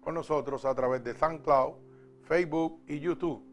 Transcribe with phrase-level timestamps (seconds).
[0.00, 1.74] con nosotros a través de SoundCloud,
[2.24, 3.46] Facebook y YouTube,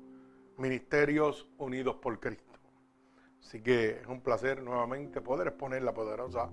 [0.58, 2.50] Ministerios Unidos por Cristo.
[3.42, 6.50] Así que es un placer nuevamente poder exponer la poderosa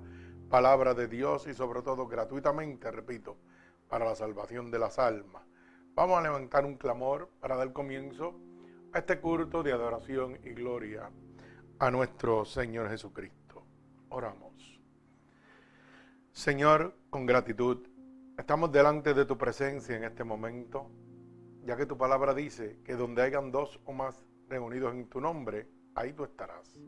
[0.49, 3.37] palabra de Dios y sobre todo gratuitamente, repito,
[3.89, 5.43] para la salvación de las almas.
[5.95, 8.35] Vamos a levantar un clamor para dar comienzo
[8.93, 11.11] a este culto de adoración y gloria
[11.79, 13.65] a nuestro Señor Jesucristo.
[14.09, 14.81] Oramos.
[16.33, 17.87] Señor, con gratitud,
[18.39, 20.91] estamos delante de tu presencia en este momento,
[21.65, 25.69] ya que tu palabra dice que donde hayan dos o más reunidos en tu nombre,
[25.99, 26.79] ahí tú estarás.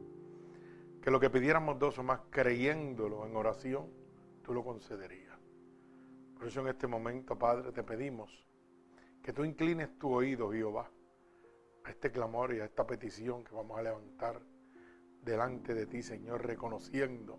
[1.03, 3.89] Que lo que pidiéramos dos o más creyéndolo en oración,
[4.43, 5.39] tú lo concederías.
[6.37, 8.47] Por eso en este momento, Padre, te pedimos
[9.23, 10.91] que tú inclines tu oído, Jehová,
[11.85, 14.41] a este clamor y a esta petición que vamos a levantar
[15.23, 17.39] delante de ti, Señor, reconociendo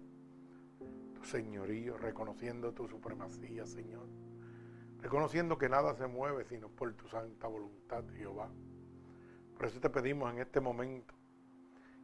[1.16, 4.08] tu señorío, reconociendo tu supremacía, Señor.
[5.00, 8.52] Reconociendo que nada se mueve sino por tu santa voluntad, Jehová.
[9.56, 11.21] Por eso te pedimos en este momento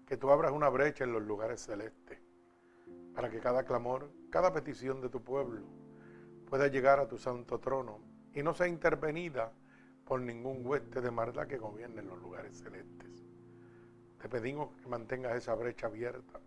[0.08, 2.18] que tú abras una brecha en los lugares celestes,
[3.14, 5.68] para que cada clamor, cada petición de tu pueblo
[6.50, 8.00] pueda llegar a tu santo trono
[8.34, 9.52] y no sea intervenida
[10.06, 13.26] por ningún hueste de maldad que gobierne en los lugares celestes.
[14.18, 16.40] Te pedimos que mantengas esa brecha abierta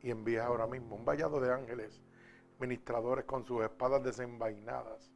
[0.00, 2.00] y envíes ahora mismo un vallado de ángeles,
[2.60, 5.12] ministradores con sus espadas desenvainadas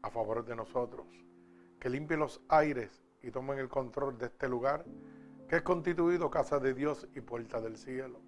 [0.00, 1.06] a favor de nosotros,
[1.78, 4.86] que limpien los aires y tomen el control de este lugar
[5.54, 8.20] que es constituido casa de Dios y puerta del cielo.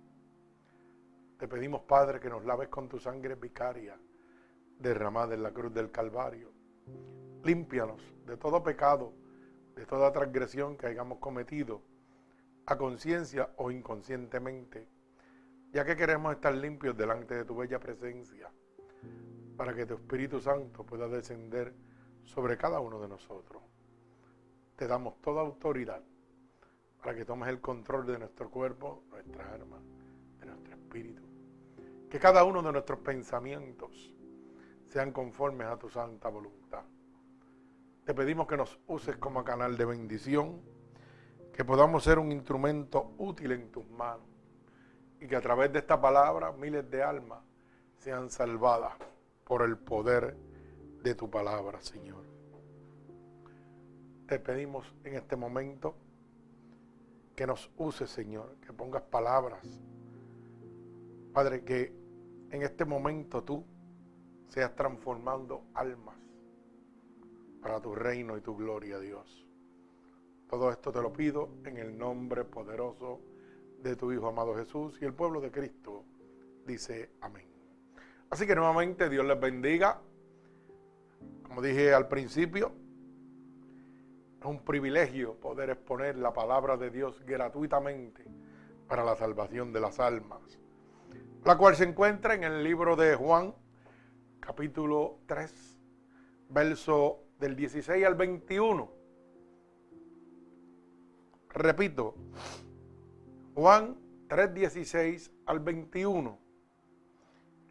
[1.37, 3.99] Te pedimos, Padre, que nos laves con tu sangre vicaria
[4.79, 6.53] derramada en la cruz del Calvario.
[7.43, 9.13] Límpianos de todo pecado,
[9.75, 11.83] de toda transgresión que hayamos cometido,
[12.65, 14.87] a conciencia o inconscientemente,
[15.73, 18.53] ya que queremos estar limpios delante de tu bella presencia,
[19.57, 21.75] para que tu Espíritu Santo pueda descender
[22.25, 23.65] sobre cada uno de nosotros.
[24.77, 26.05] Te damos toda autoridad
[27.03, 29.79] para que tomes el control de nuestro cuerpo, nuestra alma,
[30.41, 31.23] de nuestro espíritu.
[32.11, 34.15] Que cada uno de nuestros pensamientos
[34.89, 36.85] sean conformes a tu santa voluntad.
[38.05, 40.61] Te pedimos que nos uses como canal de bendición,
[41.53, 44.27] que podamos ser un instrumento útil en tus manos
[45.21, 47.41] y que a través de esta palabra miles de almas
[47.99, 48.93] sean salvadas
[49.45, 50.37] por el poder
[51.03, 52.25] de tu palabra, Señor.
[54.27, 55.95] Te pedimos en este momento
[57.37, 59.63] que nos use, Señor, que pongas palabras.
[61.35, 61.93] Padre, que
[62.51, 63.63] en este momento tú
[64.49, 66.17] seas transformando almas
[67.61, 69.47] para tu reino y tu gloria, Dios.
[70.49, 73.21] Todo esto te lo pido en el nombre poderoso
[73.83, 76.05] de tu Hijo amado Jesús y el pueblo de Cristo
[76.65, 77.47] dice amén.
[78.31, 80.01] Así que nuevamente Dios les bendiga.
[81.43, 82.73] Como dije al principio,
[84.39, 88.25] es un privilegio poder exponer la palabra de Dios gratuitamente
[88.87, 90.59] para la salvación de las almas,
[91.45, 93.55] la cual se encuentra en el libro de Juan,
[94.41, 95.79] capítulo 3,
[96.51, 98.91] verso del 16 al 21.
[101.51, 102.15] Repito,
[103.55, 103.97] Juan
[104.29, 106.39] 3, 16 al 21,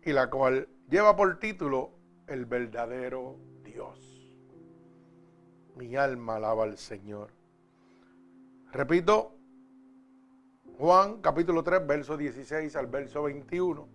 [0.04, 1.92] y la cual lleva por título
[2.28, 4.15] El verdadero Dios.
[5.76, 7.30] Mi alma alaba al Señor.
[8.72, 9.36] Repito,
[10.78, 13.88] Juan capítulo 3, verso 16 al verso 21.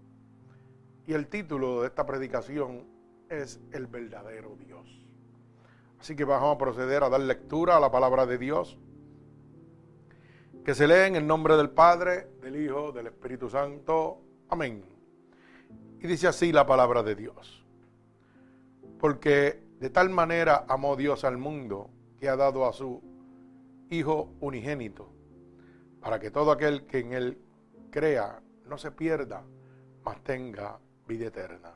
[1.06, 2.84] Y el título de esta predicación
[3.28, 5.00] es El verdadero Dios.
[5.98, 8.78] Así que vamos a proceder a dar lectura a la palabra de Dios,
[10.64, 14.20] que se lee en el nombre del Padre, del Hijo, del Espíritu Santo.
[14.48, 14.84] Amén.
[15.98, 17.64] Y dice así la palabra de Dios.
[18.98, 23.02] Porque de tal manera amó Dios al mundo que ha dado a su
[23.88, 25.10] Hijo unigénito,
[26.00, 27.38] para que todo aquel que en él
[27.90, 29.42] crea no se pierda,
[30.04, 30.78] mas tenga
[31.08, 31.72] vida eterna.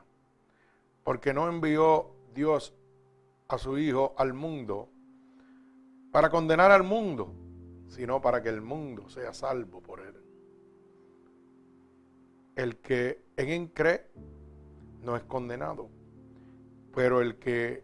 [1.03, 2.73] Porque no envió Dios
[3.49, 4.89] a su Hijo al mundo
[6.11, 7.33] para condenar al mundo,
[7.87, 10.15] sino para que el mundo sea salvo por él.
[12.55, 14.09] El que en él cree
[15.01, 15.89] no es condenado,
[16.93, 17.83] pero el que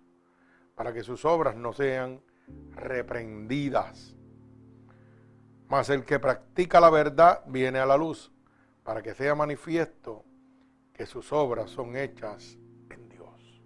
[0.75, 2.21] para que sus obras no sean
[2.75, 4.15] reprendidas.
[5.67, 8.31] Mas el que practica la verdad viene a la luz,
[8.83, 10.25] para que sea manifiesto
[10.93, 12.57] que sus obras son hechas
[12.89, 13.61] en Dios.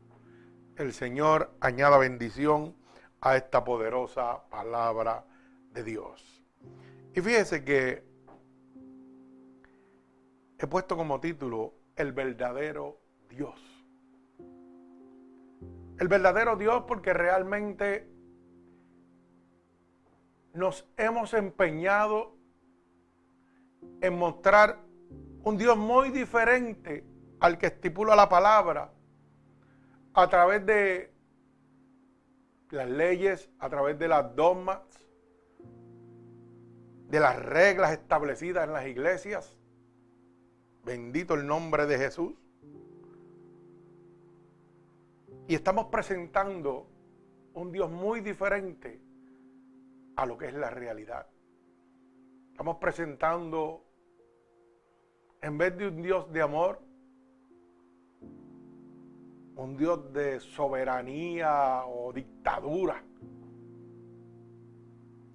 [0.75, 2.75] El Señor añada bendición
[3.21, 5.25] a esta poderosa palabra
[5.71, 6.43] de Dios.
[7.13, 8.03] Y fíjese que
[10.59, 12.99] he puesto como título El verdadero
[13.29, 13.74] Dios.
[15.99, 18.07] El verdadero Dios porque realmente
[20.53, 22.35] nos hemos empeñado
[24.01, 24.79] en mostrar
[25.43, 27.05] un Dios muy diferente
[27.39, 28.91] al que estipula la palabra
[30.13, 31.13] a través de
[32.71, 34.79] las leyes, a través de las dogmas,
[37.09, 39.55] de las reglas establecidas en las iglesias.
[40.83, 42.33] Bendito el nombre de Jesús.
[45.47, 46.87] Y estamos presentando
[47.53, 48.99] un Dios muy diferente
[50.15, 51.27] a lo que es la realidad.
[52.51, 53.85] Estamos presentando,
[55.41, 56.81] en vez de un Dios de amor,
[59.55, 63.03] un Dios de soberanía o dictadura.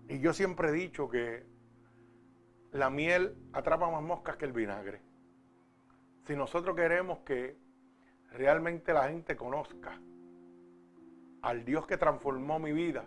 [0.08, 1.46] Y yo siempre he dicho que
[2.72, 5.00] la miel atrapa más moscas que el vinagre.
[6.26, 7.56] Si nosotros queremos que
[8.30, 10.00] realmente la gente conozca
[11.42, 13.04] al Dios que transformó mi vida,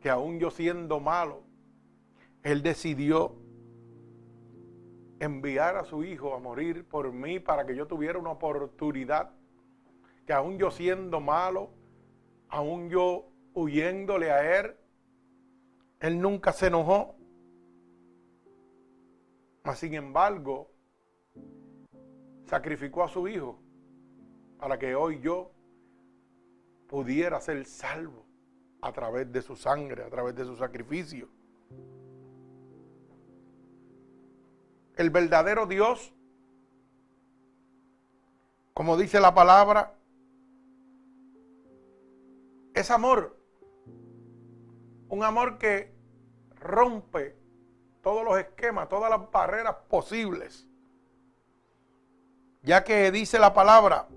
[0.00, 1.42] que aún yo siendo malo,
[2.42, 3.36] Él decidió
[5.20, 9.30] enviar a su hijo a morir por mí para que yo tuviera una oportunidad,
[10.26, 11.70] que aún yo siendo malo,
[12.48, 14.76] aún yo huyéndole a Él,
[16.00, 17.16] Él nunca se enojó.
[19.64, 20.70] Mas sin embargo,
[22.44, 23.63] sacrificó a su hijo
[24.64, 25.50] para que hoy yo
[26.88, 28.24] pudiera ser salvo
[28.80, 31.28] a través de su sangre, a través de su sacrificio.
[34.96, 36.14] El verdadero Dios,
[38.72, 39.98] como dice la palabra,
[42.72, 43.36] es amor.
[45.10, 45.92] Un amor que
[46.54, 47.36] rompe
[48.00, 50.66] todos los esquemas, todas las barreras posibles.
[52.62, 54.08] Ya que dice la palabra,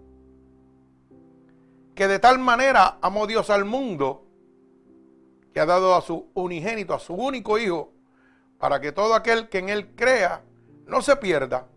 [1.98, 4.24] que de tal manera amó Dios al mundo
[5.52, 7.92] que ha dado a su unigénito, a su único hijo,
[8.60, 10.44] para que todo aquel que en él crea
[10.86, 11.68] no se pierda,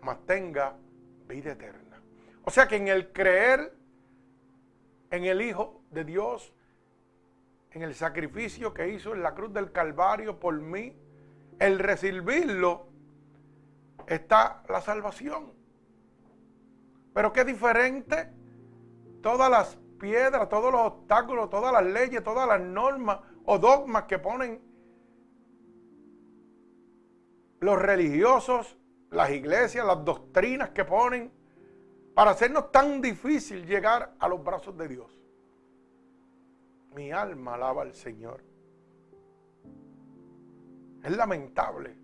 [0.00, 0.76] mas tenga
[1.26, 2.00] vida eterna.
[2.44, 3.74] O sea que en el creer
[5.10, 6.52] en el Hijo de Dios,
[7.72, 10.96] en el sacrificio que hizo en la cruz del Calvario por mí,
[11.58, 12.86] el recibirlo,
[14.06, 15.52] está la salvación.
[17.12, 18.43] Pero qué diferente
[19.24, 24.18] todas las piedras, todos los obstáculos, todas las leyes, todas las normas o dogmas que
[24.18, 24.60] ponen
[27.60, 28.76] los religiosos,
[29.10, 31.32] las iglesias, las doctrinas que ponen
[32.12, 35.18] para hacernos tan difícil llegar a los brazos de Dios.
[36.94, 38.44] Mi alma alaba al Señor.
[41.02, 41.96] Es lamentable.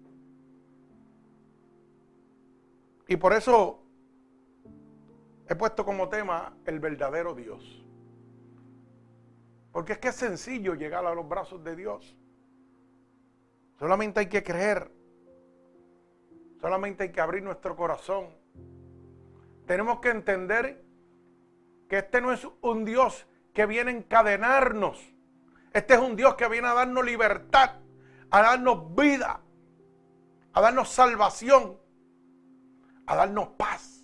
[3.09, 3.80] Y por eso
[5.51, 7.85] he puesto como tema el verdadero Dios.
[9.73, 12.17] Porque es que es sencillo llegar a los brazos de Dios.
[13.77, 14.93] Solamente hay que creer.
[16.61, 18.29] Solamente hay que abrir nuestro corazón.
[19.67, 20.85] Tenemos que entender
[21.89, 25.05] que este no es un Dios que viene a encadenarnos.
[25.73, 27.73] Este es un Dios que viene a darnos libertad,
[28.31, 29.41] a darnos vida,
[30.53, 31.77] a darnos salvación,
[33.07, 34.00] a darnos paz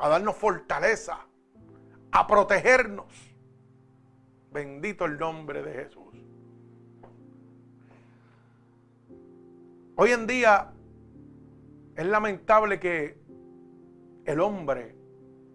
[0.00, 1.26] a darnos fortaleza,
[2.10, 3.06] a protegernos.
[4.50, 6.14] Bendito el nombre de Jesús.
[9.96, 10.72] Hoy en día
[11.94, 13.20] es lamentable que
[14.24, 14.96] el hombre,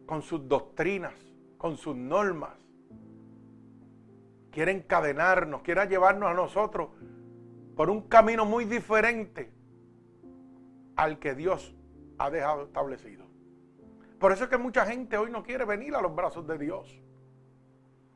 [0.05, 1.13] con sus doctrinas,
[1.57, 2.53] con sus normas,
[4.51, 6.89] quiere encadenarnos, quiera llevarnos a nosotros
[7.75, 9.51] por un camino muy diferente
[10.95, 11.75] al que Dios
[12.19, 13.24] ha dejado establecido.
[14.25, 16.99] Por eso es que mucha gente hoy no quiere venir a los brazos de Dios.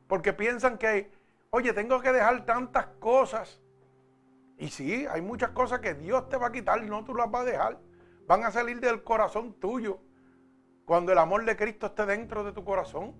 [0.08, 1.08] Porque piensan que,
[1.50, 3.62] oye, tengo que dejar tantas cosas
[4.58, 7.42] Y sí, hay muchas cosas que Dios te va a quitar, no tú las vas
[7.42, 7.78] a dejar.
[8.26, 10.00] Van a salir del corazón tuyo
[10.84, 13.14] cuando el amor de Cristo esté dentro de tu corazón.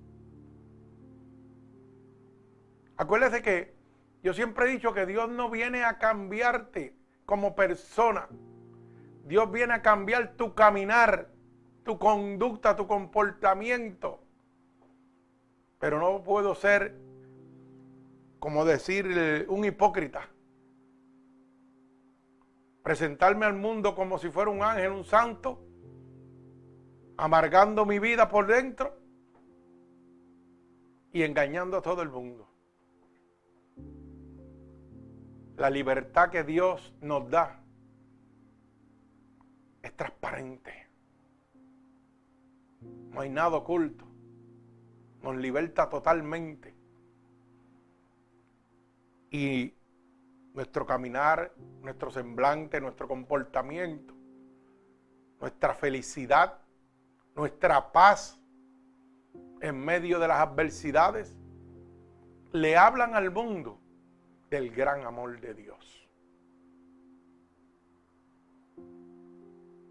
[2.97, 3.73] Acuérdese que
[4.25, 8.26] yo siempre he dicho que Dios no viene a cambiarte como persona.
[9.26, 11.30] Dios viene a cambiar tu caminar,
[11.90, 14.20] tu conducta, tu comportamiento.
[15.80, 16.94] Pero no puedo ser,
[18.38, 20.28] como decir, un hipócrita.
[22.85, 25.59] Presentarme al mundo como si fuera un ángel, un santo,
[27.16, 28.97] amargando mi vida por dentro
[31.12, 32.49] y engañando a todo el mundo.
[35.56, 37.64] La libertad que Dios nos da
[39.82, 40.79] es transparente.
[42.80, 44.04] No hay nada oculto.
[45.22, 46.75] Nos liberta totalmente.
[49.30, 49.75] Y
[50.54, 54.14] nuestro caminar, nuestro semblante, nuestro comportamiento,
[55.40, 56.58] nuestra felicidad,
[57.34, 58.40] nuestra paz
[59.60, 61.37] en medio de las adversidades,
[62.52, 63.78] le hablan al mundo
[64.50, 66.08] del gran amor de Dios.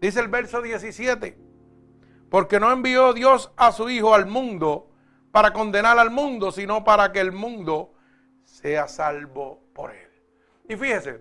[0.00, 1.49] Dice el verso 17,
[2.30, 4.88] porque no envió Dios a su Hijo al mundo
[5.32, 7.92] para condenar al mundo, sino para que el mundo
[8.44, 10.08] sea salvo por él.
[10.68, 11.20] Y fíjese,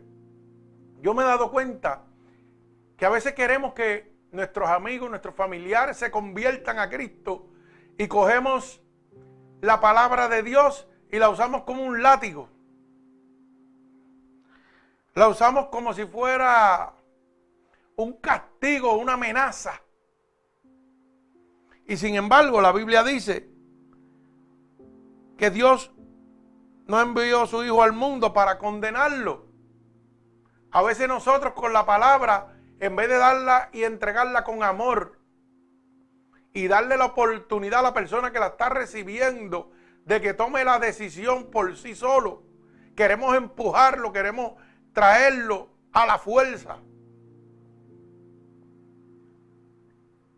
[1.01, 2.03] yo me he dado cuenta
[2.95, 7.47] que a veces queremos que nuestros amigos, nuestros familiares se conviertan a Cristo
[7.97, 8.81] y cogemos
[9.61, 12.49] la palabra de Dios y la usamos como un látigo.
[15.15, 16.93] La usamos como si fuera
[17.95, 19.81] un castigo, una amenaza.
[21.89, 23.49] Y sin embargo, la Biblia dice
[25.39, 25.91] que Dios
[26.85, 29.47] no envió a su Hijo al mundo para condenarlo.
[30.69, 35.17] A veces nosotros con la palabra, en vez de darla y entregarla con amor
[36.53, 39.71] y darle la oportunidad a la persona que la está recibiendo
[40.05, 42.43] de que tome la decisión por sí solo,
[42.95, 44.53] queremos empujarlo, queremos
[44.93, 46.77] traerlo a la fuerza.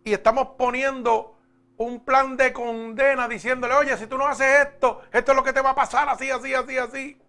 [0.06, 1.41] Y estamos poniendo
[1.82, 5.54] un plan de condena diciéndole, oye, si tú no haces esto, esto es lo que
[5.54, 7.22] te va a pasar así, así, así, así.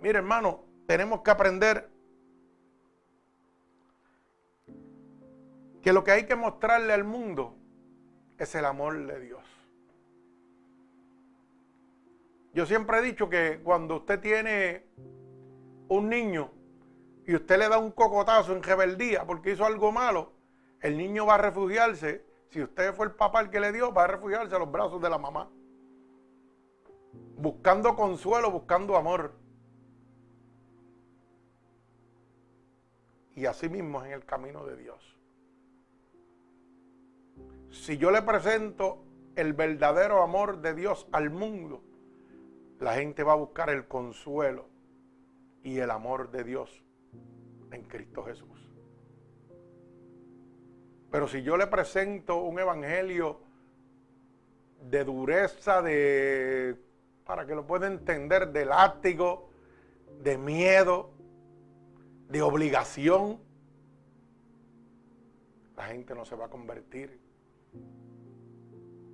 [0.00, 1.90] Mire, hermano, tenemos que aprender
[5.82, 7.56] que lo que hay que mostrarle al mundo
[8.38, 9.44] es el amor de Dios.
[12.52, 14.86] Yo siempre he dicho que cuando usted tiene
[15.88, 16.50] un niño
[17.26, 20.35] y usted le da un cocotazo en rebeldía porque hizo algo malo,
[20.80, 22.24] el niño va a refugiarse.
[22.50, 25.00] Si usted fue el papá el que le dio, va a refugiarse a los brazos
[25.00, 25.50] de la mamá.
[27.36, 29.32] Buscando consuelo, buscando amor.
[33.34, 35.16] Y así mismo es en el camino de Dios.
[37.70, 39.04] Si yo le presento
[39.34, 41.82] el verdadero amor de Dios al mundo,
[42.80, 44.68] la gente va a buscar el consuelo
[45.62, 46.82] y el amor de Dios
[47.70, 48.65] en Cristo Jesús.
[51.10, 53.40] Pero si yo le presento un evangelio
[54.90, 56.76] de dureza, de
[57.24, 59.50] para que lo pueda entender, de látigo,
[60.22, 61.10] de miedo,
[62.28, 63.40] de obligación,
[65.76, 67.20] la gente no se va a convertir.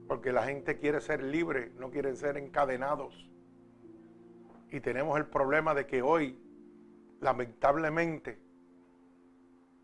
[0.06, 3.30] Porque la gente quiere ser libre, no quiere ser encadenados.
[4.70, 6.38] Y tenemos el problema de que hoy,
[7.20, 8.38] lamentablemente,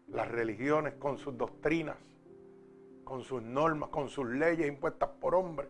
[0.08, 1.96] las religiones con sus doctrinas,
[3.04, 5.68] con sus normas, con sus leyes impuestas por hombres,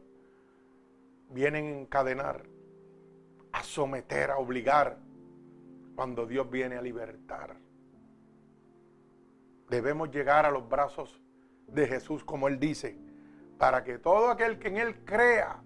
[1.30, 2.44] vienen a encadenar,
[3.52, 4.98] a someter, a obligar,
[5.94, 7.56] cuando Dios viene a libertar.
[9.68, 11.20] Debemos llegar a los brazos
[11.66, 12.96] de Jesús, como Él dice,
[13.58, 15.60] para que todo aquel que en Él crea,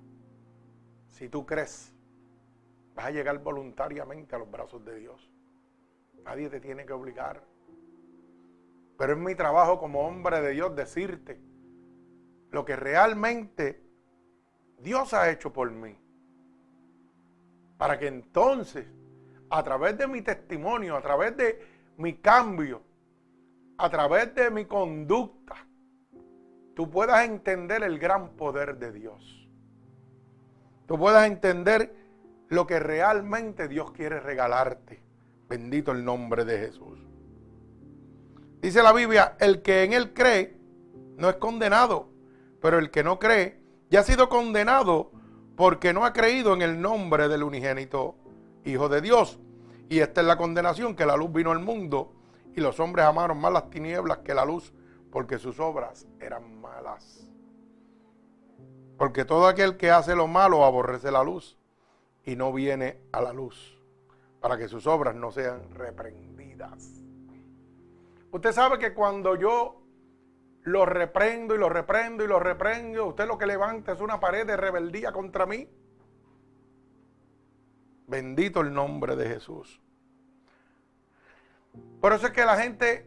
[1.11, 1.93] si tú crees,
[2.95, 5.31] Vas a llegar voluntariamente a los brazos de Dios.
[6.25, 7.43] Nadie te tiene que obligar.
[8.99, 11.41] Pero es mi trabajo como hombre de Dios decirte
[12.51, 13.83] lo que realmente
[14.79, 15.99] Dios ha hecho por mí.
[17.79, 18.87] Para que entonces,
[19.51, 21.61] a través de mi testimonio, a través de
[21.97, 22.83] mi cambio,
[23.79, 25.57] a través de mi conducta,
[26.75, 29.49] tú puedas entender el gran poder de Dios.
[30.87, 31.95] Tú puedas entender
[32.49, 35.03] lo que realmente Dios quiere regalarte.
[35.49, 37.12] Bendito el nombre de Jesús.
[38.63, 40.57] Dice la Biblia, el que en él cree
[41.17, 42.09] no es condenado,
[42.61, 45.11] pero el que no cree ya ha sido condenado
[45.57, 48.15] porque no ha creído en el nombre del unigénito
[48.65, 49.41] Hijo de Dios.
[49.89, 52.15] Y esta es la condenación, que la luz vino al mundo
[52.55, 54.73] y los hombres amaron más las tinieblas que la luz,
[55.11, 57.29] porque sus obras eran malas.
[58.97, 61.59] Porque todo aquel que hace lo malo aborrece la luz
[62.25, 63.77] y no viene a la luz,
[64.41, 67.03] para que sus obras no sean reprendidas.
[68.33, 69.83] Usted sabe que cuando yo
[70.63, 74.47] lo reprendo y lo reprendo y lo reprendo, usted lo que levanta es una pared
[74.47, 75.69] de rebeldía contra mí.
[78.07, 79.83] Bendito el nombre de Jesús.
[82.01, 83.07] Por eso es que la gente,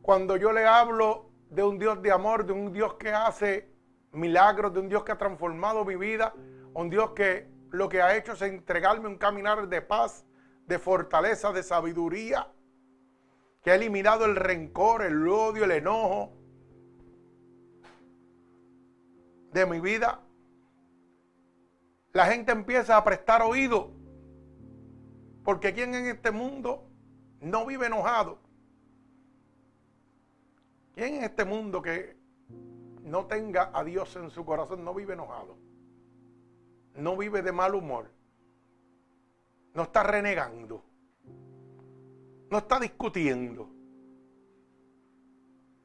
[0.00, 3.70] cuando yo le hablo de un Dios de amor, de un Dios que hace
[4.12, 6.32] milagros, de un Dios que ha transformado mi vida,
[6.72, 10.24] un Dios que lo que ha hecho es entregarme un caminar de paz,
[10.66, 12.50] de fortaleza, de sabiduría,
[13.66, 16.32] que ha eliminado el rencor, el odio, el enojo
[19.50, 20.20] de mi vida.
[22.12, 23.90] La gente empieza a prestar oído,
[25.42, 26.88] porque quien en este mundo
[27.40, 28.38] no vive enojado.
[30.94, 32.16] ¿Quién en este mundo que
[33.02, 35.56] no tenga a Dios en su corazón no vive enojado?
[36.94, 38.12] No vive de mal humor.
[39.74, 40.84] No está renegando.
[42.50, 43.68] No está discutiendo.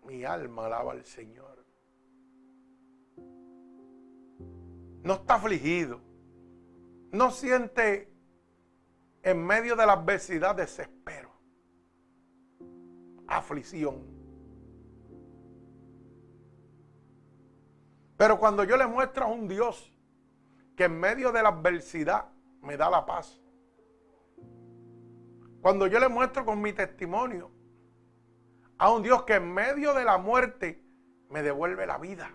[0.05, 1.65] Mi alma alaba al Señor.
[5.03, 5.99] No está afligido.
[7.11, 8.11] No siente
[9.23, 11.31] en medio de la adversidad desespero
[13.37, 14.03] aflicción.
[18.17, 19.91] Pero cuando yo le muestro a un Dios
[20.75, 22.25] que en medio de la adversidad
[22.61, 23.40] me da la paz,
[25.61, 27.51] cuando yo le muestro con mi testimonio
[28.77, 30.83] a un Dios que en medio de la muerte
[31.29, 32.31] me devuelve la vida.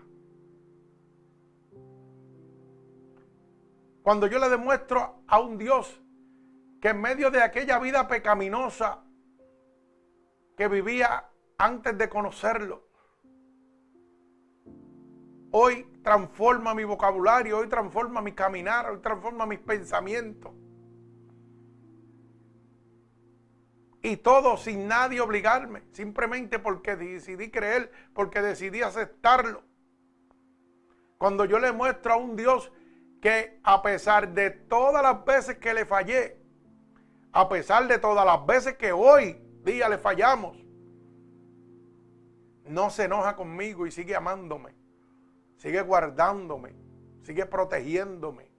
[4.01, 6.01] Cuando yo le demuestro a un Dios
[6.81, 9.03] que en medio de aquella vida pecaminosa
[10.55, 12.87] que vivía antes de conocerlo.
[15.51, 20.53] Hoy transforma mi vocabulario, hoy transforma mi caminar, hoy transforma mis pensamientos.
[24.07, 29.63] Y todo sin nadie obligarme, simplemente porque decidí creer, porque decidí aceptarlo.
[31.17, 32.71] Cuando yo le muestro a un Dios
[33.21, 36.37] que a pesar de todas las veces que le fallé,
[37.33, 40.55] a pesar de todas las veces que hoy día le fallamos,
[42.63, 44.73] no se enoja conmigo y sigue amándome,
[45.57, 46.73] sigue guardándome,
[47.23, 48.49] sigue protegiéndome.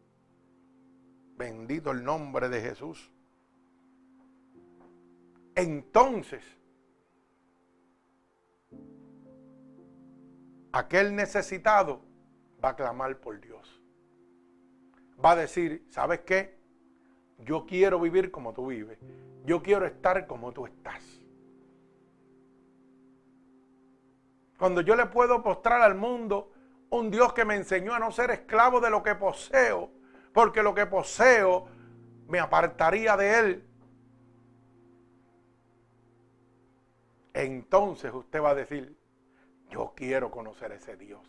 [1.39, 3.11] Bendito el nombre de Jesús.
[5.59, 6.45] Entonces,
[10.71, 12.01] aquel necesitado
[12.65, 13.83] va a clamar por Dios.
[15.23, 16.57] Va a decir, ¿sabes qué?
[17.39, 19.01] Yo quiero vivir como tú vives.
[19.47, 21.03] Yo quiero estar como tú estás.
[24.61, 26.53] Cuando yo le puedo postrar al mundo
[26.91, 29.91] un Dios que me enseñó a no ser esclavo de lo que poseo,
[30.33, 31.67] porque lo que poseo
[32.29, 33.68] me apartaría de Él.
[37.39, 38.99] Entonces usted va a decir,
[39.71, 41.25] yo quiero conocer a ese Dios.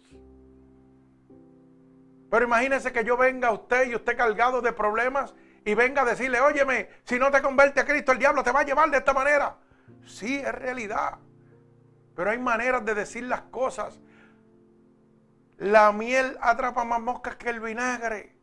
[2.31, 6.05] Pero imagínese que yo venga a usted y usted cargado de problemas y venga a
[6.05, 8.97] decirle, óyeme, si no te convierte a Cristo, el diablo te va a llevar de
[8.97, 9.57] esta manera.
[10.03, 11.19] Sí, es realidad.
[12.15, 13.99] Pero hay maneras de decir las cosas.
[15.57, 18.35] La miel atrapa más moscas que el vinagre.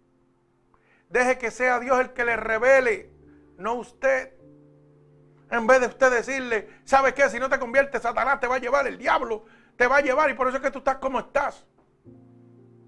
[1.11, 3.11] Deje que sea Dios el que le revele,
[3.59, 4.36] no usted.
[5.51, 7.29] En vez de usted decirle, ¿sabes qué?
[7.29, 9.45] Si no te conviertes, Satanás te va a llevar, el diablo
[9.77, 11.67] te va a llevar y por eso es que tú estás como estás.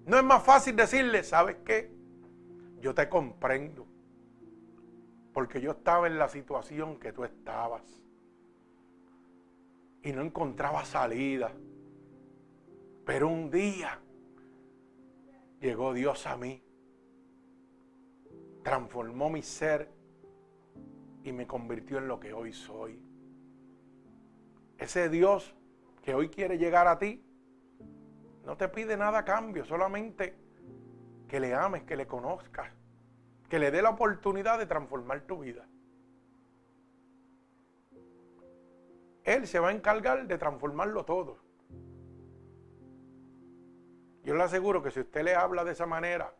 [0.06, 1.92] No es más fácil decirle, ¿sabes qué?
[2.80, 3.86] Yo te comprendo
[5.32, 7.82] porque yo estaba en la situación que tú estabas
[10.02, 11.52] y no encontraba salida.
[13.04, 14.00] Pero un día
[15.60, 16.62] llegó Dios a mí,
[18.62, 19.90] transformó mi ser
[21.28, 23.02] y me convirtió en lo que hoy soy.
[24.78, 25.54] Ese Dios
[26.02, 27.24] que hoy quiere llegar a ti,
[28.44, 30.36] no te pide nada a cambio, solamente
[31.28, 32.72] que le ames, que le conozcas
[33.48, 35.66] que le dé la oportunidad de transformar tu vida.
[39.24, 41.38] Él se va a encargar de transformarlo todo.
[44.22, 46.34] Yo le aseguro que si usted le habla de esa manera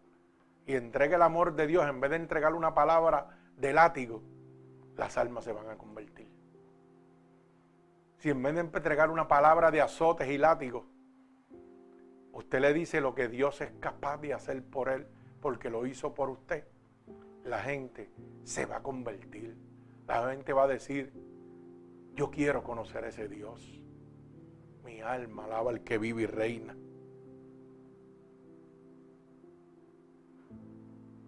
[0.66, 4.22] y entrega el amor de Dios en vez de entregarle una palabra de látigo,
[4.98, 6.28] las almas se van a convertir.
[8.18, 10.84] Si en vez de entregar una palabra de azotes y látigos,
[12.32, 15.06] usted le dice lo que Dios es capaz de hacer por él,
[15.40, 16.66] porque lo hizo por usted,
[17.44, 18.10] la gente
[18.42, 19.56] se va a convertir.
[20.08, 21.12] la gente va a decir,
[22.14, 23.80] yo quiero conocer a ese Dios.
[24.84, 26.74] Mi alma alaba al que vive y reina.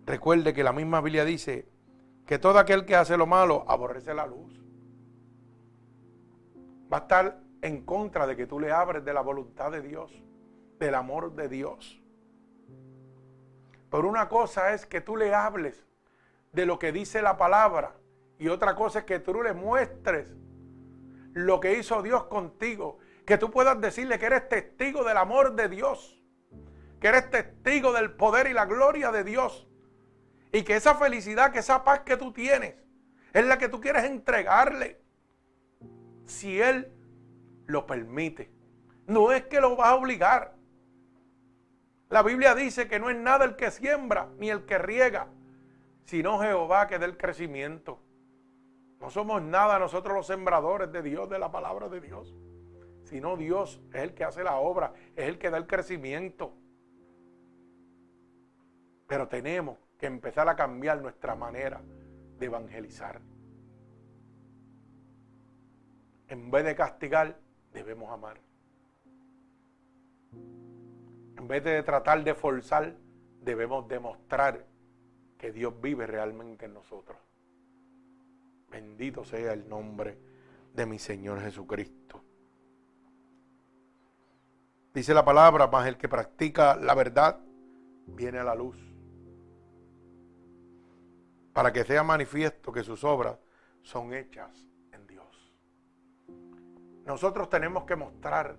[0.07, 1.70] Recuerde que la misma Biblia dice
[2.31, 4.63] que todo aquel que hace lo malo aborrece la luz.
[6.89, 10.13] Va a estar en contra de que tú le abres de la voluntad de Dios,
[10.79, 12.01] del amor de Dios.
[13.91, 15.85] Pero una cosa es que tú le hables
[16.53, 17.97] de lo que dice la palabra
[18.39, 20.33] y otra cosa es que tú le muestres
[21.33, 22.99] lo que hizo Dios contigo.
[23.27, 26.23] Que tú puedas decirle que eres testigo del amor de Dios.
[27.01, 29.67] Que eres testigo del poder y la gloria de Dios.
[30.53, 32.75] Y que esa felicidad, que esa paz que tú tienes,
[33.33, 35.01] es la que tú quieres entregarle.
[36.27, 36.93] Si Él
[37.67, 38.51] lo permite.
[39.07, 40.55] No es que lo vas a obligar.
[42.09, 45.29] La Biblia dice que no es nada el que siembra ni el que riega,
[46.05, 48.01] sino Jehová que da el crecimiento.
[49.01, 52.35] No somos nada nosotros los sembradores de Dios, de la palabra de Dios,
[53.05, 56.53] sino Dios es el que hace la obra, es el que da el crecimiento.
[59.07, 61.83] Pero tenemos que empezar a cambiar nuestra manera
[62.39, 63.21] de evangelizar.
[66.29, 67.39] En vez de castigar,
[67.71, 68.41] debemos amar.
[71.37, 72.97] En vez de tratar de forzar,
[73.43, 74.65] debemos demostrar
[75.37, 77.19] que Dios vive realmente en nosotros.
[78.71, 80.17] Bendito sea el nombre
[80.73, 82.23] de mi Señor Jesucristo.
[84.95, 87.39] Dice la palabra, más el que practica la verdad
[88.07, 88.90] viene a la luz.
[91.53, 93.39] Para que sea manifiesto que sus obras
[93.83, 95.55] son hechas en Dios.
[97.05, 98.57] Nosotros tenemos que mostrar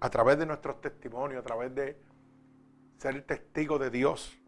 [0.00, 2.02] a través de nuestros testimonios, a través de
[2.98, 4.38] ser testigo de Dios,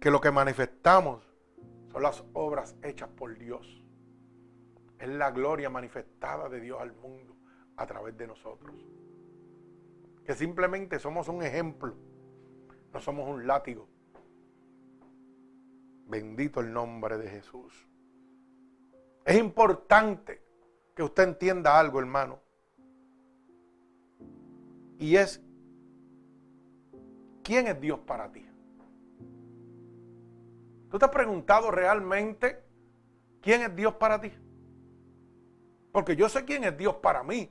[0.00, 1.22] que lo que manifestamos
[1.92, 3.84] son las obras hechas por Dios.
[4.98, 7.36] Es la gloria manifestada de Dios al mundo
[7.76, 8.74] a través de nosotros.
[10.24, 11.94] Que simplemente somos un ejemplo,
[12.92, 13.88] no somos un látigo.
[16.06, 17.88] Bendito el nombre de Jesús.
[19.24, 20.42] Es importante
[20.94, 22.40] que usted entienda algo, hermano.
[24.98, 25.42] Y es,
[27.42, 28.46] ¿quién es Dios para ti?
[30.90, 32.62] ¿Tú te has preguntado realmente
[33.40, 34.30] quién es Dios para ti?
[35.90, 37.50] Porque yo sé quién es Dios para mí.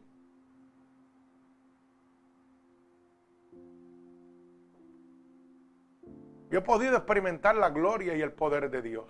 [6.52, 9.08] Yo he podido experimentar la gloria y el poder de Dios.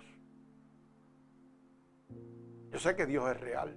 [2.70, 3.76] Yo sé que Dios es real.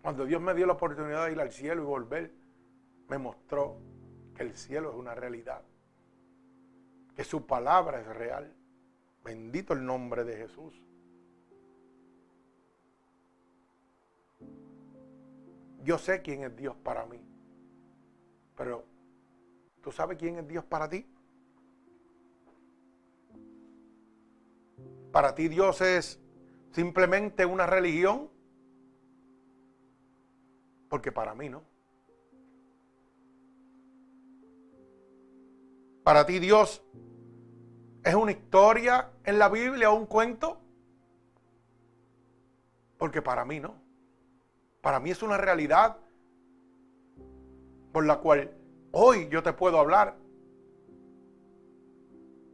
[0.00, 2.32] Cuando Dios me dio la oportunidad de ir al cielo y volver,
[3.08, 3.80] me mostró
[4.36, 5.62] que el cielo es una realidad
[7.16, 8.54] que su palabra es real.
[9.24, 10.80] Bendito el nombre de Jesús.
[15.82, 17.20] Yo sé quién es Dios para mí.
[18.56, 18.84] Pero,
[19.82, 21.04] ¿tú sabes quién es Dios para ti?
[25.18, 26.20] Para ti Dios es
[26.70, 28.30] simplemente una religión.
[30.88, 31.64] Porque para mí no.
[36.04, 36.84] Para ti Dios
[38.04, 40.60] ¿Es una historia en la Biblia o un cuento?
[42.96, 43.74] Porque para mí no.
[44.80, 45.96] Para mí es una realidad
[47.92, 48.56] por la cual
[48.92, 50.16] hoy yo te puedo hablar.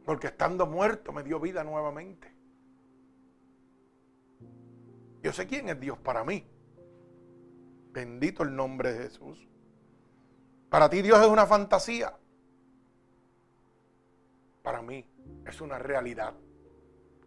[0.03, 2.34] Porque estando muerto me dio vida nuevamente.
[5.25, 6.45] Yo sé quién es Dios para mí.
[7.91, 9.49] Bendito el nombre de Jesús.
[10.69, 12.15] Para ti Dios es una fantasía.
[14.61, 15.03] Para mí
[15.47, 16.35] es una realidad,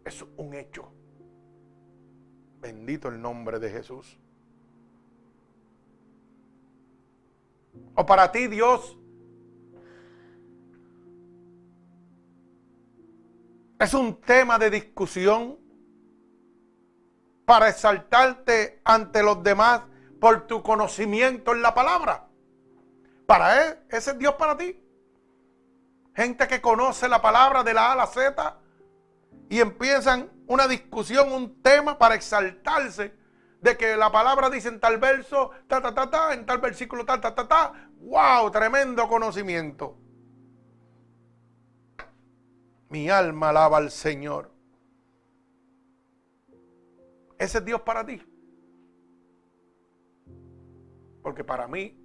[0.05, 0.93] es un hecho.
[2.61, 4.17] Bendito el nombre de Jesús.
[7.97, 8.97] O para ti Dios
[13.81, 15.68] es un tema de discusión
[17.49, 19.81] para exaltarte ante los demás
[20.21, 22.27] por tu conocimiento en la palabra.
[23.25, 24.79] Para Él, ese es Dios para ti.
[26.15, 28.59] Gente que conoce la palabra de la A a la Z
[29.49, 33.15] y empiezan una discusión, un tema para exaltarse
[33.63, 37.07] de que la palabra dice en tal verso, ta, ta, ta, ta, en tal versículo,
[37.07, 37.73] ta, ta, ta, ta.
[38.01, 38.51] ¡Wow!
[38.51, 39.97] Tremendo conocimiento.
[42.91, 44.58] Mi alma alaba al Señor.
[47.39, 48.21] Ese es Dios para ti.
[51.23, 51.97] Porque para mí,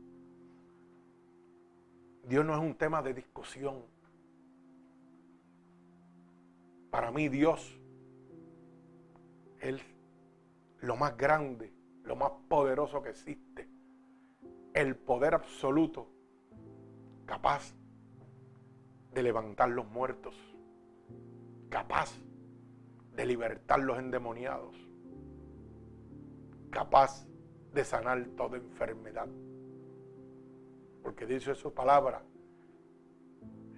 [2.26, 3.84] Dios no es un tema de discusión.
[6.90, 7.80] Para mí Dios
[9.60, 9.82] es
[10.82, 13.70] lo más grande, lo más poderoso que existe.
[14.74, 16.08] El poder absoluto
[17.26, 17.74] capaz
[19.14, 20.36] de levantar los muertos,
[21.70, 22.12] capaz
[23.16, 24.76] de libertar los endemoniados,
[26.74, 27.26] capaz
[27.74, 29.28] de sanar toda enfermedad.
[31.02, 32.24] Porque dice su palabra,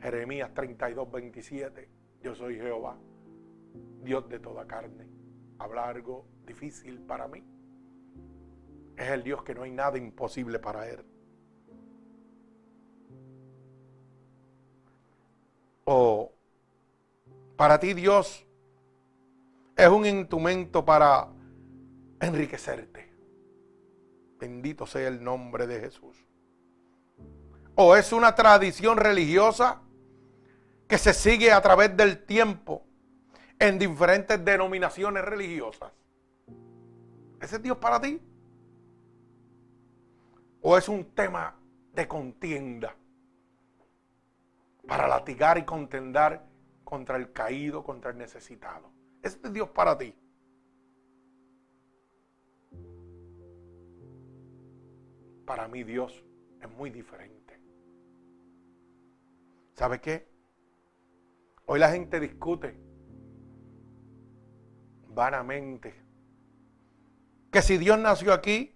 [0.02, 1.90] Jeremías 32, 27,
[2.22, 2.98] yo soy Jehová,
[4.02, 5.08] Dios de toda carne.
[5.60, 7.44] Habla algo difícil para mí.
[8.96, 11.04] Es el Dios que no hay nada imposible para Él.
[15.86, 16.32] O
[17.56, 18.46] para ti Dios
[19.76, 21.35] es un instrumento para
[22.28, 23.12] enriquecerte.
[24.40, 26.26] Bendito sea el nombre de Jesús.
[27.76, 29.82] O es una tradición religiosa
[30.88, 32.84] que se sigue a través del tiempo
[33.60, 35.92] en diferentes denominaciones religiosas.
[37.42, 38.22] ¿Ese es Dios para ti?
[40.62, 41.56] ¿O es un tema
[41.94, 42.96] de contienda
[44.88, 46.46] para latigar y contendar
[46.84, 48.92] contra el caído, contra el necesitado?
[49.22, 50.16] ¿Ese es Dios para ti?
[55.46, 56.24] Para mí Dios
[56.62, 57.60] es muy diferente.
[59.74, 60.28] ¿Sabe qué?
[61.68, 62.78] Hoy la gente discute
[65.08, 65.94] vanamente
[67.52, 68.76] que si Dios nació aquí,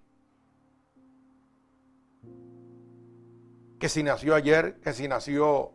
[3.80, 5.74] que si nació ayer, que si nació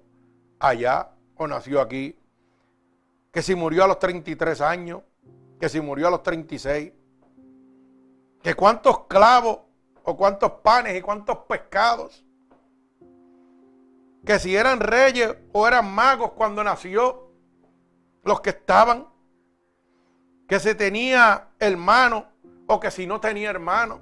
[0.58, 2.18] allá o nació aquí,
[3.30, 5.02] que si murió a los 33 años,
[5.58, 6.92] que si murió a los 36,
[8.42, 9.60] que cuántos clavos
[10.04, 12.24] o cuántos panes y cuántos pescados,
[14.24, 17.30] que si eran reyes o eran magos cuando nació,
[18.22, 19.08] los que estaban,
[20.46, 22.26] que se tenía hermano
[22.66, 24.00] o que si no tenía hermano.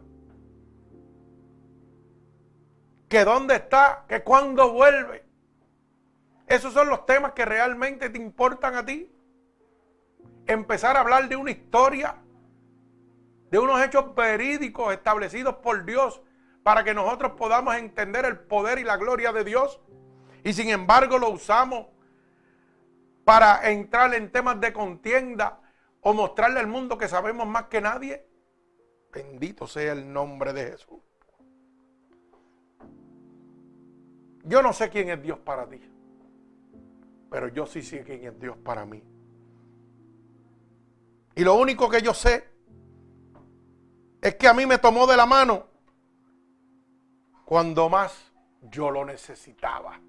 [3.08, 5.24] Que dónde está, que cuándo vuelve.
[6.46, 9.10] Esos son los temas que realmente te importan a ti.
[10.46, 12.16] Empezar a hablar de una historia,
[13.52, 16.22] de unos hechos verídicos establecidos por Dios
[16.62, 19.78] para que nosotros podamos entender el poder y la gloria de Dios.
[20.42, 21.88] Y sin embargo lo usamos
[23.24, 25.60] para entrar en temas de contienda
[26.00, 28.26] o mostrarle al mundo que sabemos más que nadie.
[29.12, 31.02] Bendito sea el nombre de Jesús.
[34.44, 35.78] Yo no sé quién es Dios para ti,
[37.30, 39.04] pero yo sí sé quién es Dios para mí.
[41.34, 42.51] Y lo único que yo sé
[44.22, 45.66] es que a mí me tomó de la mano
[47.44, 48.32] cuando más
[48.62, 50.00] yo lo necesitaba.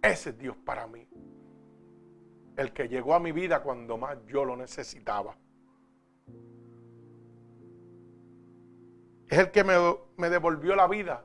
[0.00, 1.06] Ese es Dios para mí.
[2.56, 5.36] El que llegó a mi vida cuando más yo lo necesitaba.
[9.28, 11.24] Es el que me, devolvió la vida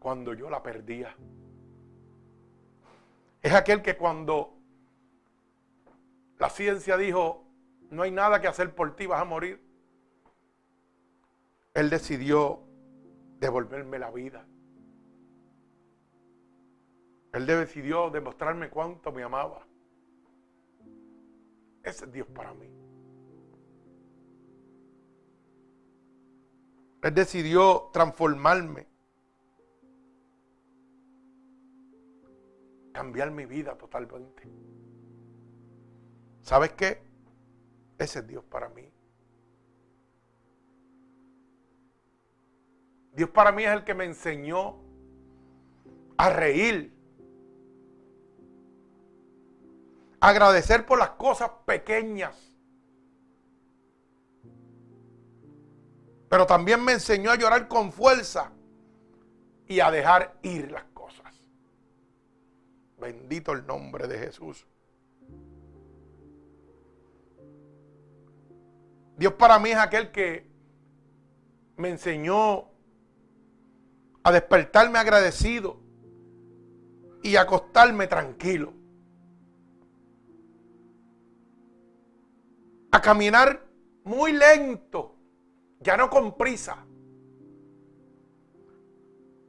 [0.00, 1.16] cuando yo la perdía.
[3.40, 4.58] Es aquel que cuando
[6.38, 7.46] la ciencia dijo,
[7.90, 9.73] no hay nada que hacer por ti, vas a morir.
[11.74, 12.60] Él decidió
[13.40, 14.46] devolverme la vida.
[17.32, 19.66] Él decidió demostrarme cuánto me amaba.
[21.82, 22.70] Ese es Dios para mí.
[27.02, 28.86] Él decidió transformarme.
[32.92, 34.48] Cambiar mi vida totalmente.
[36.40, 37.02] ¿Sabes qué?
[37.98, 38.93] Ese es Dios para mí.
[43.14, 44.76] Dios para mí es el que me enseñó
[46.16, 46.92] a reír.
[50.20, 52.54] A agradecer por las cosas pequeñas
[56.34, 58.50] Pero también me enseñó a llorar con fuerza
[59.68, 61.32] y a dejar ir las cosas.
[62.98, 64.66] Bendito el nombre de Jesús.
[69.16, 70.44] Dios para mí es aquel que
[71.76, 72.68] me enseñó
[74.24, 75.78] a despertarme agradecido
[77.22, 78.72] y acostarme tranquilo.
[82.90, 83.66] A caminar
[84.02, 85.14] muy lento
[85.80, 86.86] ya no con prisa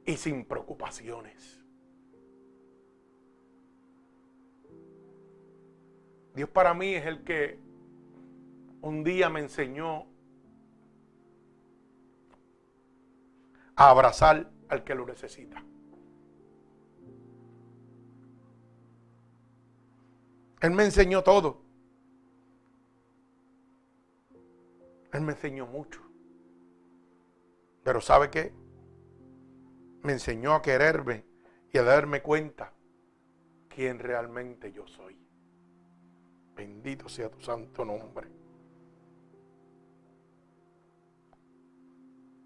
[0.04, 1.64] y sin preocupaciones.
[6.34, 7.58] Dios para mí es el que
[8.82, 10.04] un día me enseñó
[13.74, 15.62] a abrazar al que lo necesita.
[20.60, 21.62] Él me enseñó todo.
[25.12, 26.00] Él me enseñó mucho.
[27.84, 28.52] Pero ¿sabe qué?
[30.02, 31.24] Me enseñó a quererme
[31.72, 32.72] y a darme cuenta
[33.68, 35.16] quién realmente yo soy.
[36.54, 38.28] Bendito sea tu santo nombre.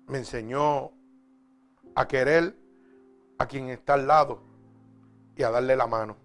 [0.08, 0.92] Me enseñó
[1.94, 2.56] a querer
[3.38, 4.42] a quien está al lado
[5.36, 6.16] y a darle la mano.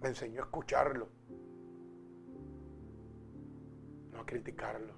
[0.00, 1.08] Me enseñó a escucharlo,
[4.12, 4.92] no a criticarlo.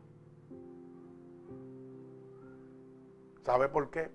[3.43, 4.11] ¿Sabe por qué?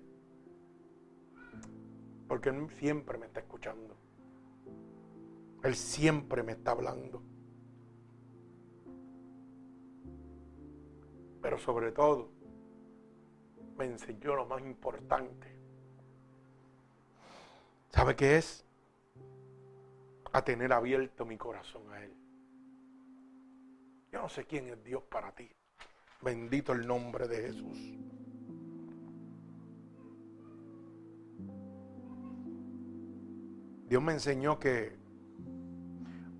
[2.26, 3.94] Porque Él siempre me está escuchando.
[5.62, 7.22] Él siempre me está hablando.
[11.40, 12.39] Pero sobre todo,
[13.80, 15.46] me enseñó lo más importante.
[17.88, 18.62] ¿Sabe qué es?
[20.34, 22.12] A tener abierto mi corazón a Él.
[24.12, 25.50] Yo no sé quién es Dios para ti.
[26.20, 27.78] Bendito el nombre de Jesús.
[33.88, 34.94] Dios me enseñó que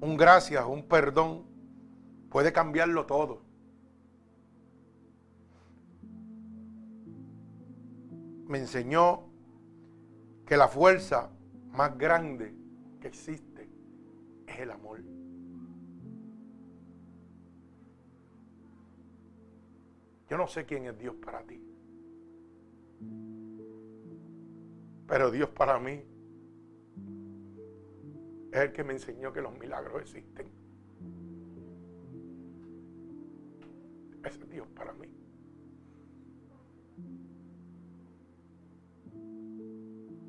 [0.02, 1.46] un gracias, un perdón
[2.28, 3.49] puede cambiarlo todo.
[8.50, 9.20] Me enseñó
[10.44, 11.30] que la fuerza
[11.68, 12.52] más grande
[13.00, 13.68] que existe
[14.44, 15.00] es el amor.
[20.28, 21.62] Yo no sé quién es Dios para ti.
[25.06, 26.02] Pero Dios para mí
[28.50, 30.48] es el que me enseñó que los milagros existen.
[34.24, 35.19] Ese es Dios para mí.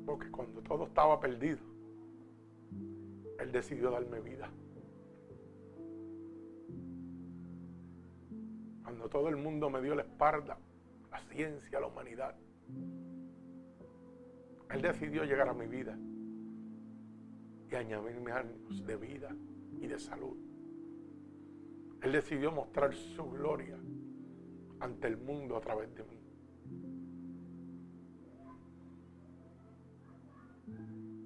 [0.06, 1.60] Porque cuando todo estaba perdido,
[3.38, 4.50] Él decidió darme vida.
[8.82, 10.58] Cuando todo el mundo me dio la espalda,
[11.10, 12.34] la ciencia, la humanidad,
[14.70, 15.96] Él decidió llegar a mi vida
[17.70, 19.34] y añadirme años de vida
[19.80, 20.36] y de salud.
[22.02, 23.78] Él decidió mostrar su gloria
[24.80, 26.21] ante el mundo a través de mí.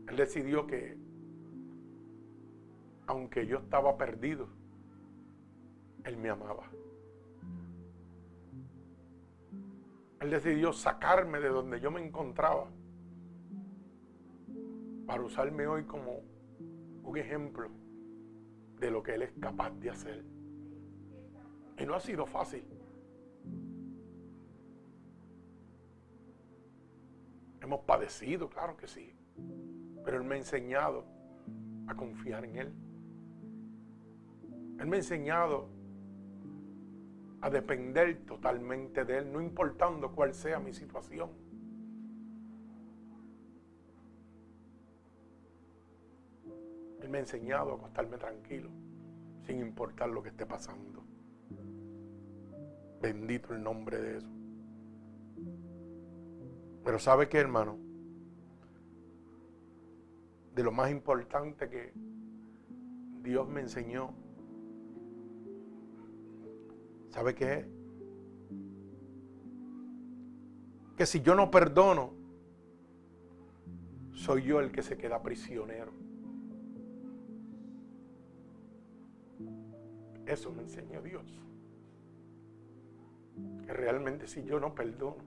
[0.08, 0.96] Él decidió que,
[3.06, 4.48] aunque yo estaba perdido,
[6.04, 6.70] Él me amaba.
[10.20, 12.68] Él decidió sacarme de donde yo me encontraba
[15.06, 16.22] para usarme hoy como
[17.02, 17.68] un ejemplo
[18.80, 20.24] de lo que Él es capaz de hacer.
[21.78, 22.64] Y no ha sido fácil.
[27.60, 29.12] Hemos padecido, claro que sí.
[30.06, 31.04] Pero Él me ha enseñado
[31.88, 32.72] a confiar en Él.
[34.78, 35.68] Él me ha enseñado
[37.40, 41.28] a depender totalmente de Él, no importando cuál sea mi situación.
[47.02, 48.70] Él me ha enseñado a acostarme tranquilo,
[49.44, 51.02] sin importar lo que esté pasando.
[53.02, 54.30] Bendito el nombre de eso.
[56.84, 57.85] Pero ¿sabe qué, hermano?
[60.56, 61.92] De lo más importante que
[63.22, 64.14] Dios me enseñó,
[67.10, 67.66] ¿sabe qué es?
[70.96, 72.14] Que si yo no perdono,
[74.14, 75.92] soy yo el que se queda prisionero.
[80.24, 81.38] Eso me enseñó Dios.
[83.66, 85.22] Que realmente si yo no perdono,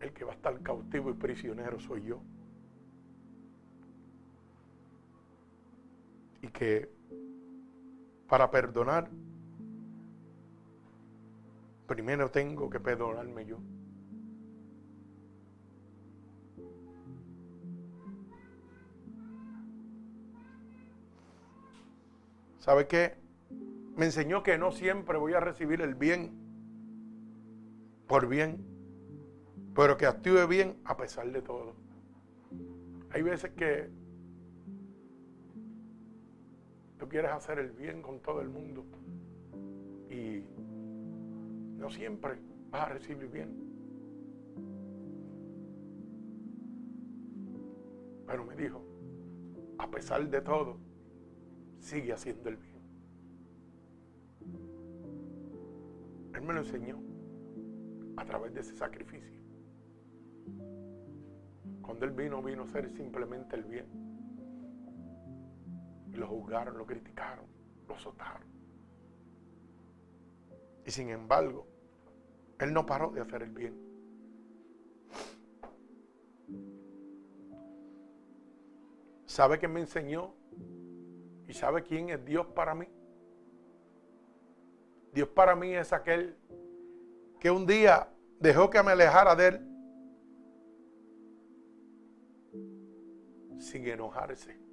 [0.00, 2.22] el que va a estar cautivo y prisionero soy yo.
[6.42, 6.90] Y que
[8.28, 9.08] para perdonar,
[11.86, 13.58] primero tengo que perdonarme yo.
[22.58, 23.28] ¿Sabe qué?
[23.98, 26.30] me enseñó que no siempre voy a recibir el bien
[28.06, 28.64] por bien,
[29.74, 31.74] pero que actúe bien a pesar de todo.
[33.10, 33.90] Hay veces que
[36.98, 38.84] tú quieres hacer el bien con todo el mundo
[40.10, 40.42] y
[41.78, 42.38] no siempre
[42.70, 43.68] vas a recibir bien.
[48.26, 48.82] Pero me dijo,
[49.78, 50.76] a pesar de todo,
[51.78, 52.78] sigue haciendo el bien.
[56.34, 57.00] Él me lo enseñó
[58.16, 59.38] a través de ese sacrificio.
[61.80, 64.07] Cuando Él vino, vino a ser simplemente el bien.
[66.18, 67.46] Lo juzgaron, lo criticaron.
[67.86, 68.42] lo azotaron.
[70.84, 71.66] Y sin embargo,
[72.58, 73.78] él no paró de hacer el bien.
[79.26, 80.34] ¿Sabe qué me enseñó?
[81.46, 82.88] ¿Y sabe quién es Dios para mí?
[85.12, 86.36] Dios para mí es aquel
[87.38, 89.60] que un día dejó que me alejara de él
[93.60, 94.67] sin enojarse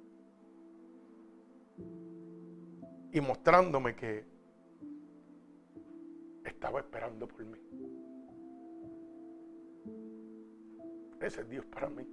[3.16, 4.26] y mostrándome que
[6.44, 7.58] estaba esperando por mí.
[11.22, 12.06] Ese es Dios para mí.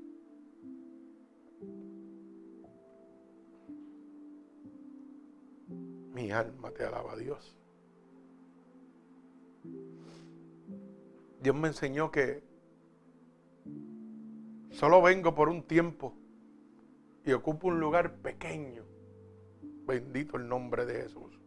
[6.13, 7.53] Mi alma te alaba Dios.
[11.41, 12.41] Dios me enseñó que
[14.71, 16.13] solo vengo por un tiempo
[17.25, 18.92] y ocupo un lugar pequeño.
[19.85, 21.39] Bendito el nombre de Jesús.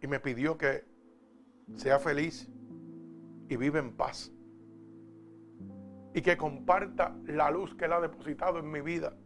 [0.00, 0.84] Y me pidió que
[1.74, 2.48] sea feliz
[3.48, 4.32] y vive en paz.
[6.14, 9.16] Y que comparta la luz que Él ha depositado en mi vida.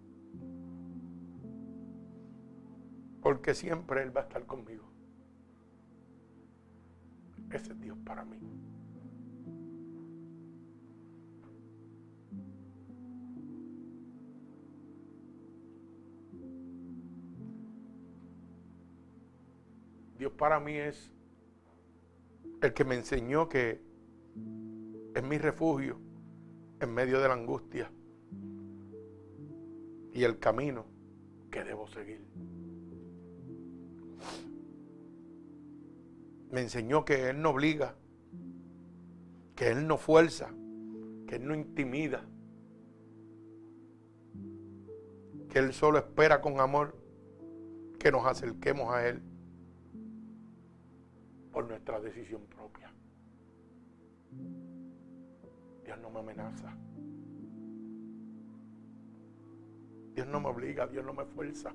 [3.22, 4.90] Porque siempre Él va a estar conmigo.
[7.50, 8.38] Ese es Dios para mí.
[20.20, 21.10] Dios para mí es
[22.60, 23.80] el que me enseñó que
[25.14, 25.98] es mi refugio
[26.78, 27.90] en medio de la angustia
[30.12, 30.84] y el camino
[31.50, 32.20] que debo seguir.
[36.50, 37.96] Me enseñó que Él no obliga,
[39.56, 40.50] que Él no fuerza,
[41.26, 42.26] que Él no intimida,
[45.48, 46.94] que Él solo espera con amor
[47.98, 49.22] que nos acerquemos a Él
[51.53, 52.92] por nuestra decisión propia.
[55.84, 56.74] Dios no me amenaza.
[60.14, 61.72] Dios no me obliga, Dios no me fuerza.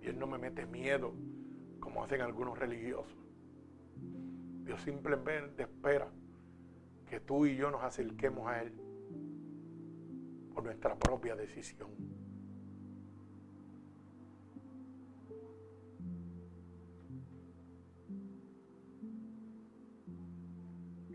[0.00, 1.12] Dios no me mete miedo
[1.80, 3.16] como hacen algunos religiosos.
[4.64, 6.08] Dios simplemente espera
[7.08, 8.72] que tú y yo nos acerquemos a Él
[10.54, 12.17] por nuestra propia decisión.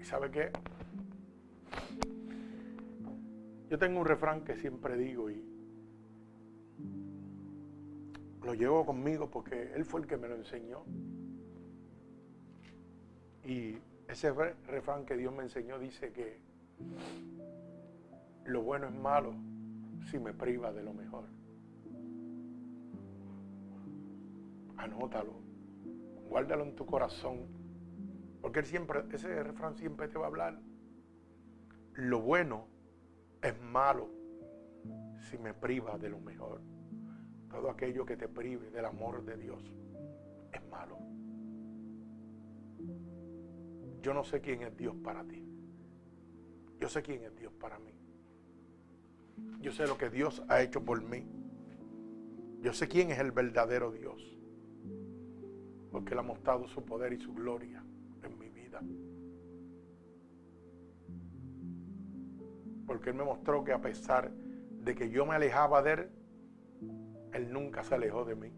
[0.04, 0.52] ¿Y sabe qué?
[3.70, 5.42] Yo tengo un refrán que siempre digo y
[8.44, 10.84] lo llevo conmigo porque él fue el que me lo enseñó.
[13.46, 13.78] Y
[14.10, 14.34] ese
[14.68, 16.38] refrán que Dios me enseñó dice que
[18.44, 19.34] lo bueno es malo
[20.12, 21.24] si me priva de lo mejor.
[24.76, 25.32] Anótalo,
[26.28, 27.53] guárdalo en tu corazón,
[28.44, 30.60] porque él siempre, ese refrán siempre te va a hablar.
[31.94, 32.68] Lo bueno
[33.42, 34.10] es malo
[35.30, 36.60] si me priva de lo mejor.
[37.50, 39.64] Todo aquello que te prive del amor de Dios
[40.52, 41.00] es malo.
[44.02, 45.48] Yo no sé quién es Dios para ti.
[46.82, 47.94] Yo sé quién es Dios para mí.
[49.62, 51.26] Yo sé lo que Dios ha hecho por mí.
[52.60, 54.38] Yo sé quién es el verdadero Dios.
[55.94, 57.82] Porque Él ha mostrado su poder y su gloria
[62.86, 66.10] Porque Él me mostró que a pesar de que yo me alejaba de Él,
[67.34, 68.52] él nunca se alejó de mí.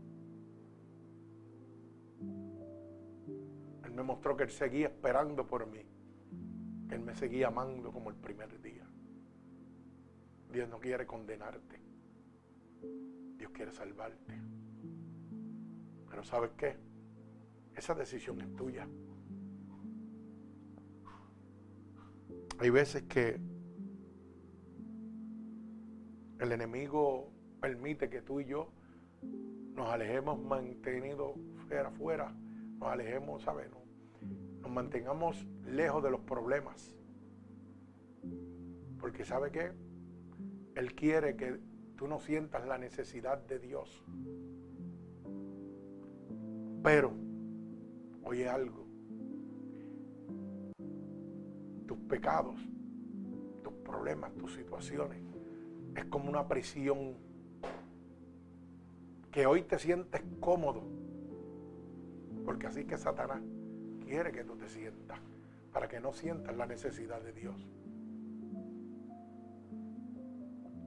[3.85, 5.79] Él me mostró que Él seguía esperando por mí.
[6.89, 8.85] Él me seguía amando como el primer día.
[10.51, 11.79] Dios no quiere condenarte.
[13.37, 14.33] Dios quiere salvarte.
[16.09, 16.75] Pero ¿sabes qué?
[17.73, 18.87] Esa decisión es tuya.
[22.57, 23.39] Hay veces que
[26.39, 27.29] el enemigo
[27.59, 28.69] permite que tú y yo
[29.73, 31.35] nos alejemos mantenido
[31.67, 32.33] fuera, fuera,
[32.79, 33.69] nos alejemos, ¿sabes?
[34.61, 36.93] Nos mantengamos lejos de los problemas.
[38.99, 39.73] Porque ¿sabe qué?
[40.75, 41.59] Él quiere que
[41.97, 44.03] tú no sientas la necesidad de Dios.
[46.83, 47.11] Pero,
[48.23, 48.84] oye algo,
[51.87, 52.55] tus pecados,
[53.63, 55.21] tus problemas, tus situaciones,
[55.95, 57.15] es como una prisión
[59.31, 60.83] que hoy te sientes cómodo.
[62.45, 63.41] Porque así que Satanás
[64.05, 65.19] quiere que tú te sientas,
[65.73, 67.55] para que no sientas la necesidad de Dios.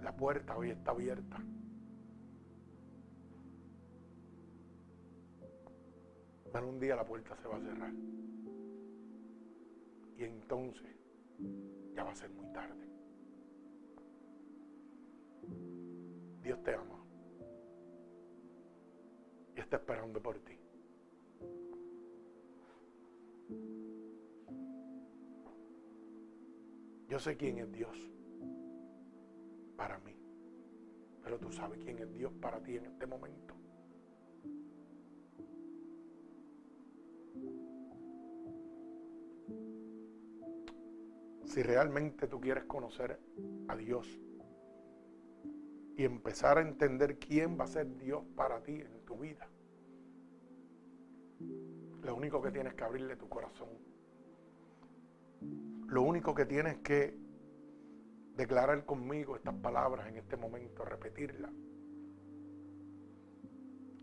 [0.03, 1.39] La puerta hoy está abierta.
[6.53, 7.93] Pero un día la puerta se va a cerrar.
[10.19, 10.97] Y entonces
[11.95, 12.89] ya va a ser muy tarde.
[16.43, 17.05] Dios te ama.
[19.55, 20.59] Y está esperando por ti.
[27.09, 27.97] Yo sé quién es Dios
[29.77, 30.17] para mí.
[31.23, 33.58] Pero tú sabes quién es Dios para ti en este momento.
[41.49, 43.19] Si realmente tú quieres conocer
[43.69, 44.07] a Dios
[45.97, 49.49] y empezar a entender quién va a ser Dios para ti en tu vida,
[52.03, 53.71] lo único que tienes que abrirle tu corazón.
[55.87, 57.17] Lo único que tienes que
[58.37, 61.51] declarar conmigo estas palabras en este momento, repetirlas,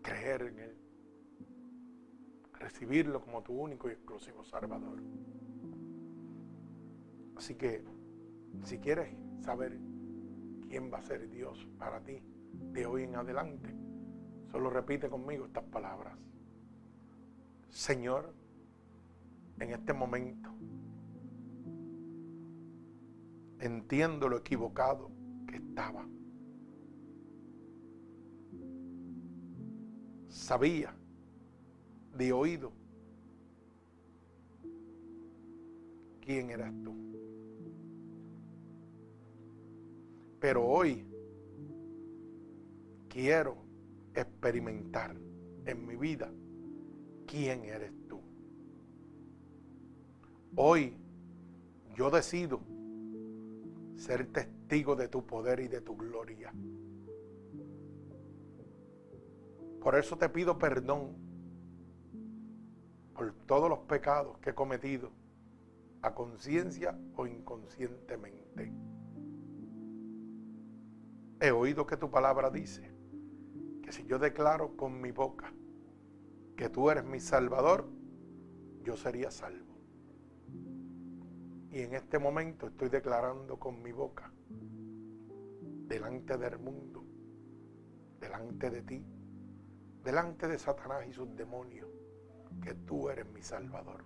[0.02, 0.76] creer en Él,
[2.54, 5.00] recibirlo como tu único y exclusivo Salvador.
[7.36, 7.84] Así que,
[8.64, 9.78] si quieres saber
[10.68, 12.22] quién va a ser Dios para ti
[12.72, 13.74] de hoy en adelante,
[14.50, 16.18] solo repite conmigo estas palabras.
[17.68, 18.32] Señor,
[19.60, 20.50] en este momento
[23.60, 25.10] entiendo lo equivocado
[25.46, 26.06] que estaba.
[30.28, 30.94] Sabía
[32.16, 32.72] de oído
[36.20, 37.15] quién eras tú.
[40.40, 41.06] Pero hoy
[43.08, 43.56] quiero
[44.14, 45.16] experimentar
[45.64, 46.30] en mi vida
[47.26, 48.20] quién eres tú.
[50.54, 50.96] Hoy
[51.94, 52.60] yo decido
[53.96, 56.52] ser testigo de tu poder y de tu gloria.
[59.80, 61.16] Por eso te pido perdón
[63.14, 65.10] por todos los pecados que he cometido,
[66.02, 68.72] a conciencia o inconscientemente.
[71.38, 72.90] He oído que tu palabra dice
[73.82, 75.52] que si yo declaro con mi boca
[76.56, 77.86] que tú eres mi Salvador,
[78.82, 79.76] yo sería salvo.
[81.70, 87.04] Y en este momento estoy declarando con mi boca, delante del mundo,
[88.18, 89.04] delante de ti,
[90.02, 91.90] delante de Satanás y sus demonios,
[92.62, 94.04] que tú eres mi Salvador.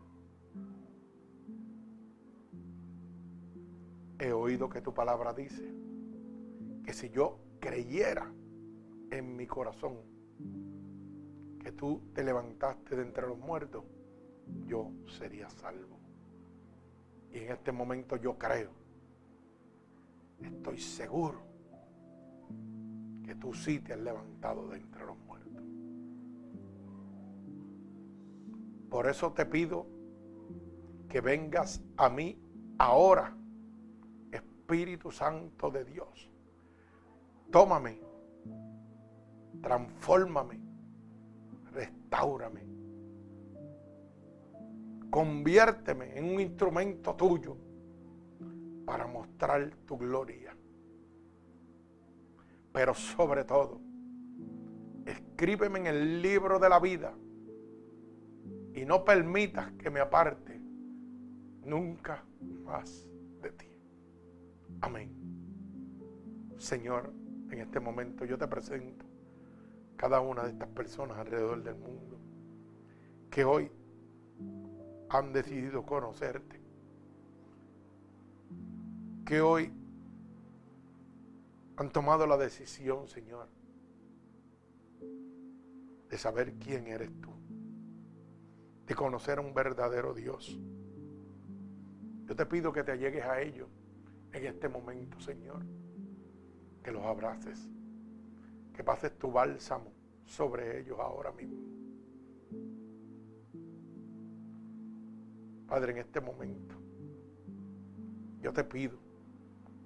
[4.19, 5.90] He oído que tu palabra dice
[6.91, 8.35] que si yo creyera
[9.13, 9.99] en mi corazón
[11.61, 13.85] que tú te levantaste de entre los muertos,
[14.67, 16.01] yo sería salvo.
[17.33, 18.73] Y en este momento yo creo,
[20.43, 21.41] estoy seguro
[23.23, 25.63] que tú sí te has levantado de entre los muertos.
[28.91, 29.87] Por eso te pido
[31.09, 32.37] que vengas a mí
[32.79, 33.37] ahora,
[34.33, 36.31] Espíritu Santo de Dios.
[37.51, 37.99] Tómame,
[39.61, 40.61] transfórmame,
[41.73, 42.71] restaurame
[45.11, 47.57] Conviérteme en un instrumento tuyo
[48.87, 50.57] para mostrar tu gloria.
[52.73, 53.81] Pero sobre todo,
[55.05, 57.13] escríbeme en el libro de la vida
[58.73, 60.61] y no permitas que me aparte
[61.65, 62.25] nunca
[62.65, 63.09] más
[63.43, 63.67] de ti.
[64.81, 65.13] Amén.
[66.57, 67.13] Señor,
[67.51, 69.05] en este momento yo te presento
[69.97, 72.19] cada una de estas personas alrededor del mundo
[73.31, 73.71] que hoy
[75.11, 76.61] han decidido conocerte.
[79.25, 79.73] Que hoy
[81.77, 83.49] han tomado la decisión, Señor,
[86.09, 87.31] de saber quién eres tú,
[88.87, 90.59] de conocer a un verdadero Dios.
[92.27, 93.69] Yo te pido que te llegues a ellos
[94.33, 95.65] en este momento, Señor,
[96.83, 97.69] que los abraces,
[98.75, 99.93] que pases tu bálsamo
[100.25, 101.59] sobre ellos ahora mismo.
[105.67, 106.75] Padre, en este momento,
[108.41, 108.99] yo te pido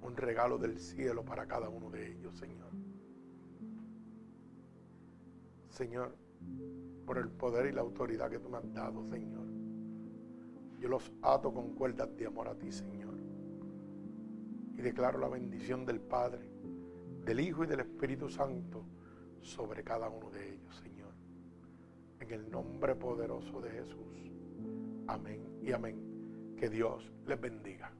[0.01, 2.71] un regalo del cielo para cada uno de ellos, Señor.
[5.69, 6.15] Señor,
[7.05, 9.45] por el poder y la autoridad que tú me has dado, Señor.
[10.79, 13.15] Yo los ato con cuerdas de amor a ti, Señor.
[14.77, 16.49] Y declaro la bendición del Padre,
[17.25, 18.85] del Hijo y del Espíritu Santo
[19.41, 21.13] sobre cada uno de ellos, Señor.
[22.19, 24.31] En el nombre poderoso de Jesús.
[25.07, 26.55] Amén y amén.
[26.57, 27.91] Que Dios les bendiga.